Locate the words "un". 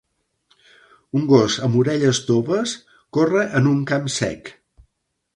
1.17-1.25, 3.73-3.83